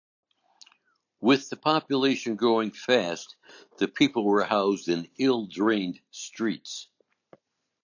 With 1.19 1.51
the 1.51 1.57
population 1.57 2.35
growing 2.35 2.71
fast 2.71 3.35
the 3.77 3.87
people 3.87 4.25
were 4.25 4.43
housed 4.43 4.89
in 4.89 5.07
ill 5.19 5.45
drained 5.45 5.99
streets. 6.09 6.87